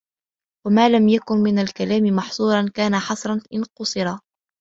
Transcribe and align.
وَمَا 0.67 0.89
لَمْ 0.89 1.07
يَكُنْ 1.09 1.37
مِنْ 1.37 1.59
الْكَلَامِ 1.59 2.03
مَحْصُورًا 2.03 2.69
كَانَ 2.75 2.95
حَصْرًا 2.99 3.41
إنْ 3.53 3.63
قَصُرَ 3.79 4.19